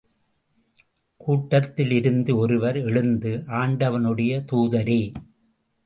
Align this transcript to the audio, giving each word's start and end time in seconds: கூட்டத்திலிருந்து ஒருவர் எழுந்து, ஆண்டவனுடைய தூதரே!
கூட்டத்திலிருந்து 1.17 2.35
ஒருவர் 2.35 2.75
எழுந்து, 2.75 3.43
ஆண்டவனுடைய 3.47 4.43
தூதரே! 4.51 5.01